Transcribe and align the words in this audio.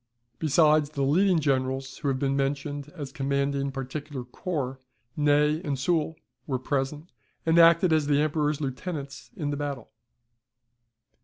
Besides 0.39 0.89
the 0.89 1.03
leading 1.03 1.37
generals 1.39 1.99
who 1.99 2.07
have 2.07 2.17
been 2.17 2.35
mentioned 2.35 2.89
as 2.95 3.11
commanding 3.11 3.71
particular 3.71 4.23
corps, 4.23 4.79
Ney 5.15 5.61
and 5.63 5.77
Soult 5.77 6.17
were 6.47 6.57
present, 6.57 7.11
and 7.45 7.59
acted 7.59 7.93
as 7.93 8.07
the 8.07 8.19
Emperor's 8.19 8.59
lieutenants 8.59 9.29
in 9.35 9.51
the 9.51 9.57
battle. 9.57 9.91